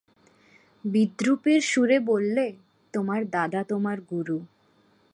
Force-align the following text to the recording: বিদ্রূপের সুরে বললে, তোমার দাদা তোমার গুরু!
বিদ্রূপের 0.83 1.61
সুরে 1.61 1.97
বললে, 2.01 2.45
তোমার 2.93 3.21
দাদা 3.29 3.61
তোমার 3.63 3.97
গুরু! 4.09 4.37